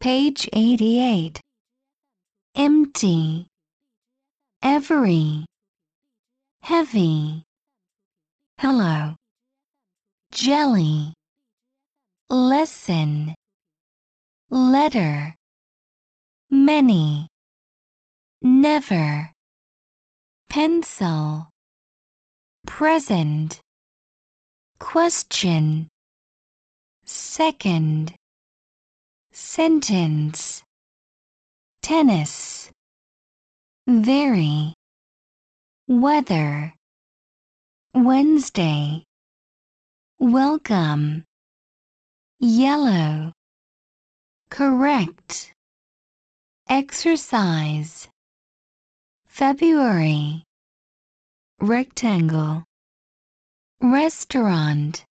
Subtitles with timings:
[0.00, 1.42] Page 88.
[2.54, 3.46] Empty.
[4.62, 5.44] Every.
[6.62, 7.42] Heavy.
[8.56, 9.14] Hello.
[10.32, 11.12] Jelly.
[12.30, 13.34] Lesson.
[14.48, 15.34] Letter.
[16.48, 17.28] Many.
[18.40, 19.30] Never.
[20.48, 21.50] Pencil.
[22.66, 23.60] Present.
[24.78, 25.88] Question.
[27.04, 28.14] Second.
[29.32, 30.62] Sentence.
[31.82, 32.70] Tennis.
[33.86, 34.74] Very.
[35.86, 36.74] Weather.
[37.94, 39.04] Wednesday.
[40.18, 41.24] Welcome.
[42.40, 43.32] Yellow.
[44.50, 45.52] Correct.
[46.68, 48.08] Exercise.
[49.26, 50.42] February.
[51.60, 52.64] Rectangle.
[53.80, 55.04] Restaurant.